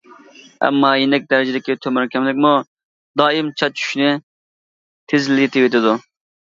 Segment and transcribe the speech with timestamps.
[0.67, 2.55] ئەمما يېنىك دەرىجىدىكى تۆمۈر كەملىكمۇ
[3.23, 4.11] دائىم چاچ چۈشۈشنى
[5.11, 5.99] تېزلىتىۋېتىدۇ.